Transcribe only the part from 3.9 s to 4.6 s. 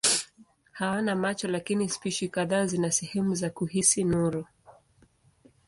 nuru.